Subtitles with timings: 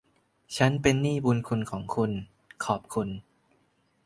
[0.57, 2.11] ฉันเป็นหนี้บุณคุณของคุณ
[2.65, 3.09] ขอบคุณ